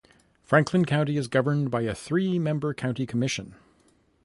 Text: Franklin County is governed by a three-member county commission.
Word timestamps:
Franklin 0.41 0.83
County 0.83 1.15
is 1.15 1.27
governed 1.27 1.69
by 1.69 1.81
a 1.83 1.93
three-member 1.93 2.73
county 2.73 3.05
commission. 3.05 3.53